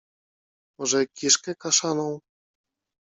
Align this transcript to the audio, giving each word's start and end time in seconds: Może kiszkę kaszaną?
Może 0.79 1.07
kiszkę 1.07 1.55
kaszaną? 1.55 2.19